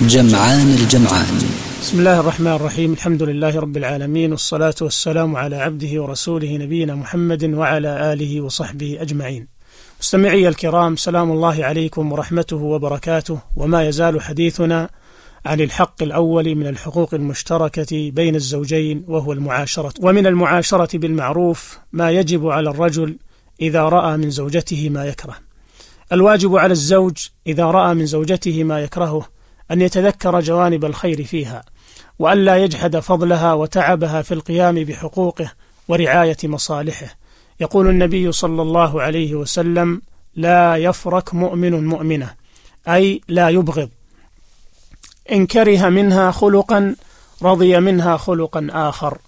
[0.00, 1.42] جمعان الجمعان.
[1.80, 2.92] بسم الله الرحمن الرحيم.
[2.92, 9.48] الحمد لله رب العالمين والصلاة والسلام على عبده ورسوله نبينا محمد وعلى آله وصحبه أجمعين.
[10.00, 13.38] مستمعي الكرام سلام الله عليكم ورحمته وبركاته.
[13.56, 14.88] وما يزال حديثنا
[15.46, 19.92] عن الحق الأول من الحقوق المشتركة بين الزوجين وهو المعاشرة.
[20.00, 23.16] ومن المعاشرة بالمعروف ما يجب على الرجل
[23.60, 25.36] إذا رأى من زوجته ما يكره.
[26.12, 27.16] الواجب على الزوج
[27.46, 29.34] إذا رأى من زوجته ما يكرهه
[29.70, 31.64] أن يتذكر جوانب الخير فيها
[32.18, 35.52] وأن لا يجحد فضلها وتعبها في القيام بحقوقه
[35.88, 37.16] ورعاية مصالحه.
[37.60, 40.02] يقول النبي صلى الله عليه وسلم
[40.36, 42.34] لا يفرك مؤمن مؤمنة
[42.88, 43.88] أي لا يبغض.
[45.32, 46.96] إن كره منها خلقا
[47.42, 49.18] رضي منها خلقا آخر.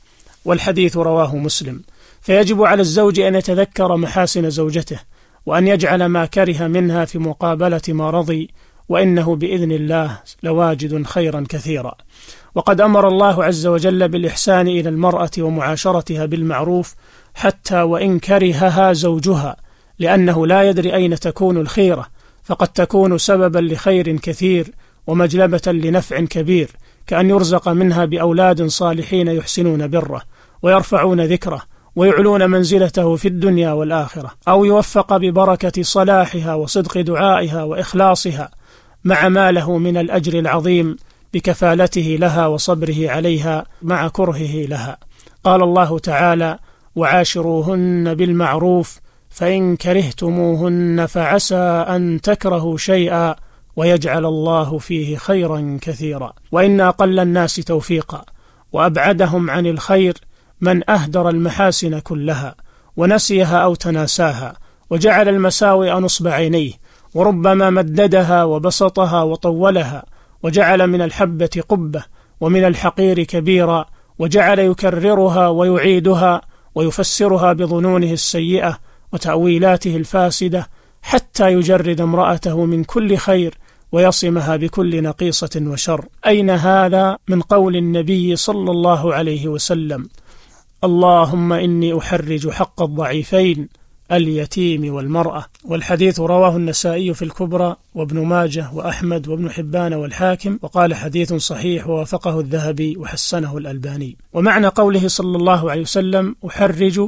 [0.45, 1.83] والحديث رواه مسلم.
[2.21, 4.98] فيجب على الزوج أن يتذكر محاسن زوجته
[5.47, 8.50] وأن يجعل ما كره منها في مقابلة ما رضي
[8.89, 11.95] وإنه بإذن الله لواجد خيرا كثيرا.
[12.55, 16.95] وقد أمر الله عز وجل بالإحسان إلى المرأة ومعاشرتها بالمعروف
[17.34, 19.56] حتى وإن كرهها زوجها
[19.98, 22.06] لأنه لا يدري أين تكون الخيرة
[22.45, 24.73] فقد تكون سببا لخير كثير
[25.06, 26.71] ومجلبة لنفع كبير
[27.06, 30.23] كأن يرزق منها بأولاد صالحين يحسنون بره
[30.62, 31.62] ويرفعون ذكره
[31.97, 38.50] ويعلون منزلته في الدنيا والآخرة أو يوفق ببركة صلاحها وصدق دعائها وإخلاصها
[39.07, 40.97] مع ما له من الأجر العظيم
[41.35, 44.99] بكفالته لها وصبره عليها مع كرهه لها.
[45.44, 46.59] قال الله تعالى
[46.97, 49.00] وعاشروهن بالمعروف
[49.31, 53.37] فإن كرهتموهن فعسى أن تكرهوا شيئا
[53.77, 56.33] ويجعل الله فيه خيرا كثيرا.
[56.53, 58.25] وإن أقل الناس توفيقا
[58.73, 60.15] وأبعدهم عن الخير
[60.61, 62.55] من أهدر المحاسن كلها
[62.97, 64.56] ونسيها أو تناساها
[64.91, 66.73] وجعل المساوئ نصب عينيه
[67.16, 70.04] وربما مددها وبسطها وطولها
[70.43, 72.04] وجعل من الحبة قبة
[72.41, 73.87] ومن الحقير كبيرا
[74.19, 76.41] وجعل يكررها ويعيدها
[76.75, 78.78] ويفسرها بظنونه السيئة
[79.12, 80.69] وتأويلاته الفاسدة
[81.03, 83.55] حتى يجرد امرأته من كل خير
[83.93, 86.05] ويصمها بكل نقيصة وشر.
[86.26, 90.09] أين هذا؟ من قول النبي صلى الله عليه وسلم.
[90.84, 93.69] اللهم إني أحرج حق الضعيفين
[94.12, 95.44] اليتيم والمرأة.
[95.65, 102.41] والحديث رواه النسائي في الكبرى وابن ماجه وأحمد وابن حبان والحاكم وقال حديث صحيح ووافقه
[102.41, 104.17] الذهبي وحسنه الألباني.
[104.33, 107.00] ومعنى قوله صلى الله عليه وسلم أحرج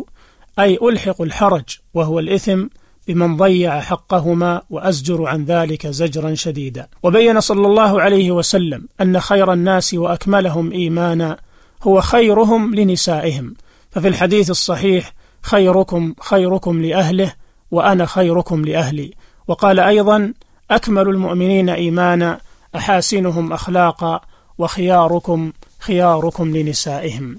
[0.58, 1.64] أي ألحق الحرج
[1.94, 2.66] وهو الإثم
[3.08, 6.88] بمن ضيع حقهما وأزجر عن ذلك زجرا شديدا.
[7.02, 11.38] وبين صلى الله عليه وسلم أن خير الناس وأكملهم إيمانا
[11.82, 13.54] هو خيرهم لنسائهم.
[13.90, 15.17] ففي الحديث الصحيح
[15.48, 17.32] خيركم خيركم لأهله
[17.70, 19.10] وأنا خيركم لأهلي.
[19.48, 20.32] وقال أيضا
[20.70, 22.40] أكمل المؤمنين إيمانا
[22.76, 24.20] أحاسنهم أخلاقا
[24.58, 27.38] وخياركم خياركم لنسائهم.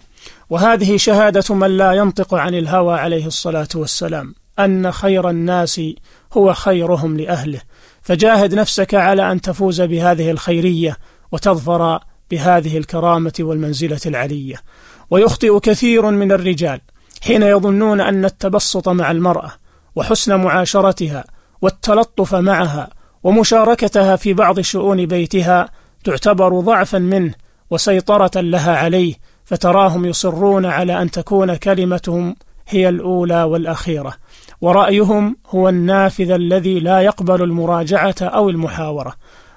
[0.50, 5.82] وهذه شهادة من لا ينطق عن الهوى عليه الصلاة والسلام أن خير الناس
[6.34, 7.62] هو خيرهم لأهله.
[8.02, 10.98] فجاهد نفسك على أن تفوز بهذه الخيرية
[11.32, 12.00] وتظفر
[12.32, 14.56] بهذه الكرامة والمنزلة العلية.
[15.10, 16.82] ويخطئ كثير من الرجال
[17.22, 19.52] حين يظنون أن التبسط مع المرأة
[19.96, 21.24] وحسن معاشرتها
[21.62, 22.90] والتلطف معها
[23.24, 25.70] ومشاركتها في بعض شؤون بيتها
[26.04, 27.34] تعتبر ضعفا منه
[27.70, 29.16] وسيطرة لها عليه
[29.46, 32.36] فتراهم يصرون على أن تكون كلمتهم
[32.68, 34.14] هي الأولى والأخيرة.
[34.62, 39.14] ورأيهم هو النافذ الذي لا يقبل المراجعة أو المحاورة.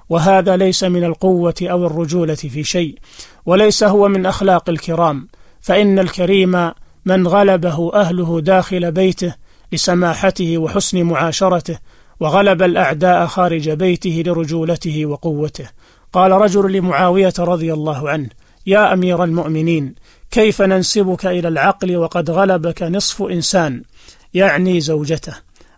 [0.08, 2.98] وهذا ليس من القوة أو الرجولة في شيء
[3.46, 5.28] وليس هو من أخلاق الكرام.
[5.60, 6.72] فإن الكريم
[7.04, 9.34] من غلبه أهله داخل بيته
[9.72, 11.78] لسماحته وحسن معاشرته
[12.20, 15.69] وغلب الأعداء خارج بيته لرجولته وقوته.
[16.12, 18.28] قال رجل لمعاوية رضي الله عنه
[18.66, 19.94] يا أمير المؤمنين
[20.31, 23.82] كيف ننسبك إلى العقل وقد غلبك نصف إنسان
[24.34, 25.34] يعني زوجته؟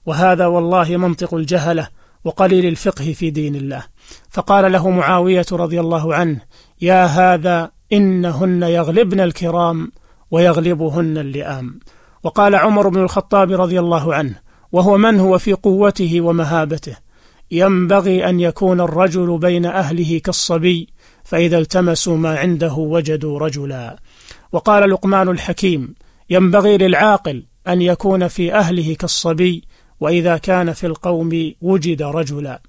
[0.07, 1.89] وهذا والله منطق الجهلة
[2.25, 3.83] وقليل الفقه في دين الله.
[4.31, 6.41] فقال له معاوية رضي الله عنه
[6.81, 9.93] يا هذا إنهن يغلبن الكرام
[10.31, 11.81] ويغلبهن اللئام.
[12.23, 14.35] وقال عمر بن الخطاب رضي الله عنه
[14.73, 16.97] وهو من هو في قوته ومهابته.
[17.51, 20.89] ينبغي أن يكون الرجل بين أهله كالصبي
[21.25, 23.97] فإذا التمسوا ما عنده وجدوا رجلا.
[24.53, 25.95] وقال لقمان الحكيم
[26.31, 29.65] ينبغي للعاقل أن يكون في أهله كالصبي
[30.01, 32.63] وإذا كان في القوم وجد رجلا.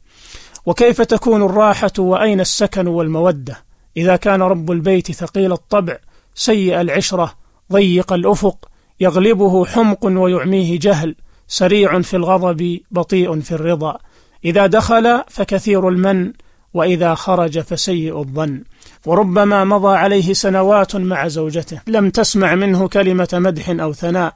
[0.66, 3.58] وكيف تكون الراحة وأين السكن والمودة؟
[3.98, 5.98] إذا كان رب البيت ثقيل الطبع
[6.36, 8.70] سيء العشرة ضيق الأفق
[9.00, 11.16] يغلبه حمق ويعميه جهل
[11.48, 13.98] سريع في الغضب بطيء في الرضا.
[14.46, 16.34] إذا دخل فكثير المن
[16.74, 18.64] وإذا خرج فسيء الظن.
[19.06, 24.34] وربما مضى عليه سنوات مع زوجته لم تسمع منه كلمة مدح أو ثناء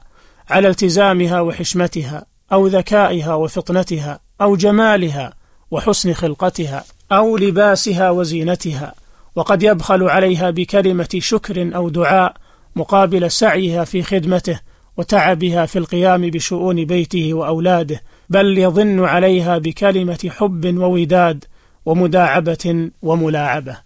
[0.50, 5.32] على التزامها وحشمتها أو ذكائها وفطنتها أو جمالها
[5.70, 8.94] وحسن خلقتها أو لباسها وزينتها.
[9.36, 12.36] وقد يبخل عليها بكلمة شكر أو دعاء
[12.76, 14.60] مقابل سعيها في خدمته
[14.96, 21.44] وتعبها في القيام بشؤون بيته وأولاده بل يظن عليها بكلمة حب ووداد
[21.86, 23.76] ومداعبة وملاعبة.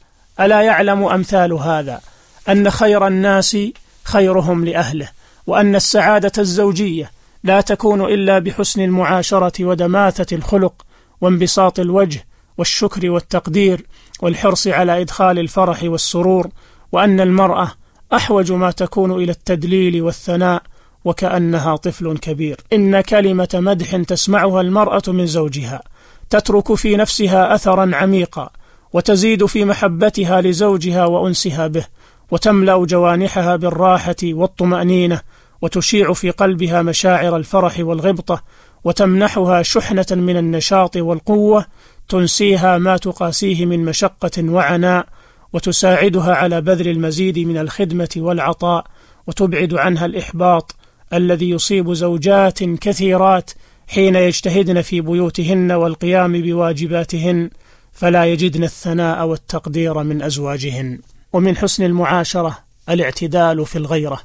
[0.40, 2.00] ألا يعلم أمثال هذا؟
[2.48, 3.56] أن خير الناس
[4.04, 5.08] خيرهم لأهله
[5.46, 7.10] وأن السعادة الزوجية
[7.44, 10.86] لا تكون إلا بحسن المعاشرة ودماثة الخلق
[11.20, 12.26] وانبساط الوجه
[12.58, 13.86] والشكر والتقدير
[14.22, 16.48] والحرص على إدخال الفرح والسرور
[16.92, 17.72] وأن المرأة
[18.12, 20.62] أحوج ما تكون إلى التدليل والثناء
[21.04, 22.56] وكأنها طفل كبير.
[22.72, 25.82] إن كلمة مدح تسمعها المرأة من زوجها
[26.30, 28.50] تترك في نفسها أثرا عميقا
[28.92, 31.84] وتزيد في محبتها لزوجها وأنسها به
[32.30, 35.20] وتملأ جوانحها بالراحة والطمأنينة
[35.62, 38.42] وتشيع في قلبها مشاعر الفرح والغبطة
[38.84, 41.66] وتمنحها شحنة من النشاط والقوة
[42.08, 45.06] تنسيها ما تقاسيه من مشقة وعناء
[45.54, 48.86] وتساعدها على بذل المزيد من الخدمة والعطاء
[49.26, 50.76] وتبعد عنها الإحباط
[51.12, 53.50] الذي يصيب زوجات كثيرات
[53.88, 57.50] حين يجتهدن في بيوتهن والقيام بواجباتهن
[57.92, 60.98] فلا يجدن الثناء والتقدير من أزواجهن.
[61.32, 62.58] ومن حسن المعاشرة
[62.88, 64.20] الاعتدال في الغيرة.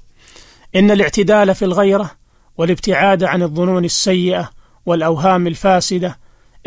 [0.75, 2.11] إن الاعتدال في الغيرة
[2.57, 4.49] والابتعاد عن الظنون السيئة
[4.85, 6.17] والأوهام الفاسدة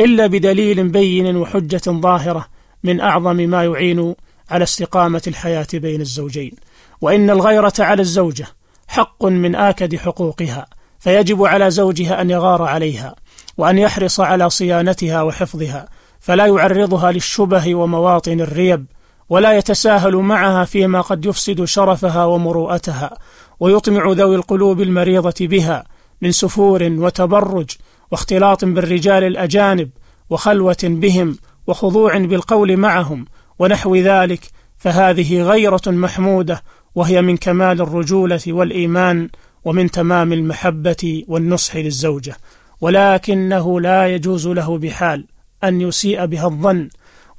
[0.01, 2.47] إلا بدليل بين وحجة ظاهرة
[2.85, 4.15] من أعظم ما يعين
[4.53, 6.53] على استقامة الحياة بين الزوجين
[7.01, 8.47] وإن الغيرة على الزوجة
[8.89, 10.67] حق من آكد حقوقها
[10.99, 13.15] فيجب على زوجها أن يغار عليها
[13.57, 15.89] وأن يحرص على صيانتها وحفظها
[16.21, 18.87] فلا يعرضها للشبه ومواطن الريب
[19.29, 23.19] ولا يتساهل معها فيما قد يفسد شرفها ومروءتها
[23.61, 25.85] ويطمع ذوي القلوب المريضة بها
[26.23, 27.71] من سفور وتبرج
[28.11, 29.91] واختلاط بالرجال الأجانب
[30.31, 33.25] وخلوة بهم وخضوع بالقول معهم
[33.59, 34.41] ونحو ذلك
[34.79, 36.63] فهذه غيرة محمودة
[36.95, 39.29] وهي من كمال الرجولة والإيمان
[39.65, 42.37] ومن تمام المحبة والنصح للزوجة.
[42.81, 45.27] ولكنه لا يجوز له بحال
[45.65, 46.89] أن يسيء بها الظن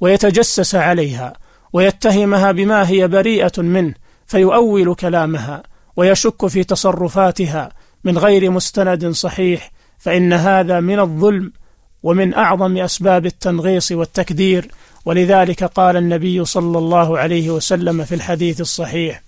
[0.00, 1.32] ويتجسس عليها
[1.72, 3.94] ويتهمها بما هي بريئة منه
[4.26, 5.62] فيؤول كلامها
[5.96, 7.72] ويشك في تصرفاتها
[8.04, 11.52] من غير مستند صحيح فإن هذا من الظلم
[12.02, 14.70] ومن أعظم أسباب التنغيص والتكدير
[15.04, 19.22] ولذلك قال النبي صلى الله عليه وسلم في الحديث الصحيح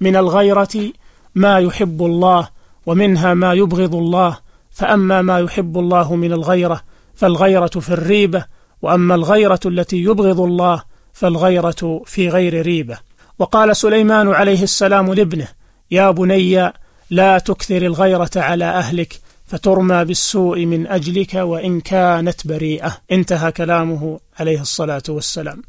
[0.00, 0.92] من الغيرة
[1.34, 2.48] ما يحب الله
[2.86, 4.38] ومنها ما يبغض الله
[4.70, 6.80] فأما ما يحب الله من الغيرة
[7.14, 8.44] فالغيرة في الريبة
[8.82, 12.98] وأما الغيرة التي يبغض الله فالغيرة في غير ريبة.
[13.38, 15.48] وقال سليمان عليه السلام لابنه
[15.90, 16.72] يا بني
[17.10, 22.96] لا تكثر الغيرة على أهلك فترمى بالسوء من أجلك وإن كانت بريئة.
[23.12, 25.62] انتهى كلامه عليه الصلاة والسلام.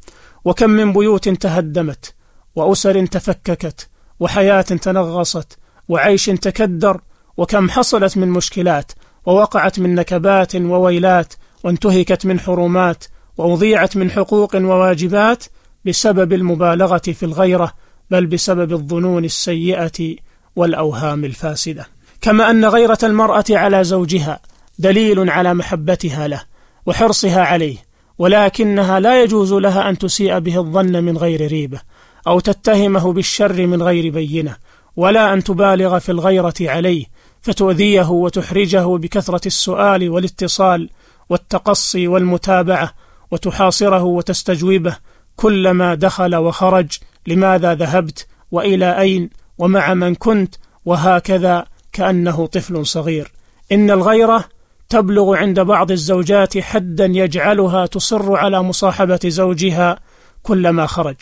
[0.45, 2.13] وكم من بيوت تهدمت
[2.55, 5.57] وأسر تفككت وحياة تنغصت
[5.89, 7.01] وعيش تكدر
[7.37, 8.91] وكم حصلت من مشكلات
[9.25, 11.33] ووقعت من نكبات وويلات
[11.63, 13.03] وانتهكت من حرمات
[13.37, 15.43] وأضيعت من حقوق وواجبات
[15.85, 17.73] بسبب المبالغة في الغيرة
[18.11, 20.15] بل بسبب الظنون السيئة
[20.55, 21.87] والأوهام الفاسدة.
[22.21, 24.39] كما أن غيرة المرأة على زوجها
[24.79, 26.41] دليل على محبتها له
[26.85, 27.77] وحرصها عليه
[28.17, 31.81] ولكنها لا يجوز لها أن تسيء به الظن من غير ريبة
[32.27, 34.55] أو تتهمه بالشر من غير بينة
[34.95, 37.05] ولا أن تبالغ في الغيرة عليه
[37.41, 40.89] فتؤذيه وتحرجه بكثرة السؤال والاتصال
[41.29, 42.93] والتقصي والمتابعة
[43.31, 44.97] وتحاصره وتستجوبه
[45.35, 46.97] كلما دخل وخرج
[47.27, 53.31] لماذا ذهبت؟ وإلى أين؟ ومع من كنت؟ وهكذا كأنه طفل صغير.
[53.71, 54.45] إن الغيرة
[54.89, 59.99] تبلغ عند بعض الزوجات حدا يجعلها تصر على مصاحبة زوجها
[60.43, 61.15] كلما خرج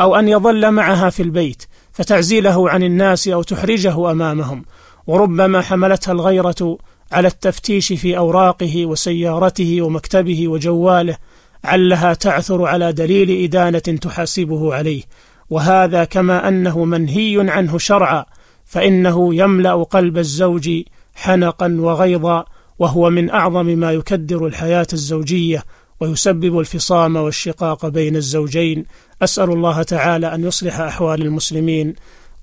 [0.00, 4.64] أو أن يظل معها في البيت فتعزيله عن الناس أو تحرجه أمامهم.
[5.06, 6.78] وربما حملتها الغيرة
[7.12, 11.16] على التفتيش في أوراقه وسيارته ومكتبه وجواله
[11.64, 15.02] علها تعثر على دليل إدانة تحاسبه عليه.
[15.50, 18.24] وهذا كما أنه منهي عنه شرعا
[18.66, 20.70] فإنه يملأ قلب الزوج
[21.14, 22.44] حنقا وغيظا
[22.78, 25.64] وهو من أعظم ما يكدر الحياة الزوجية
[26.00, 28.84] ويسبب الفصام والشقاق بين الزوجين.
[29.22, 31.94] أسأل الله تعالى أن يصلح أحوال المسلمين.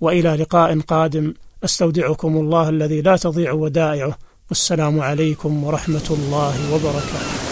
[0.01, 1.33] وإلى لقاء قادم.
[1.63, 4.17] أستودعكم الله الذي لا تضيع ودائعه.
[4.49, 7.43] والسلام عليكم ورحمة الله وبركاته.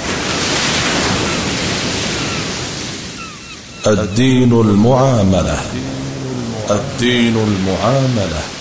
[3.87, 5.59] الدين المعاملة.
[6.71, 8.60] الدين المعاملة.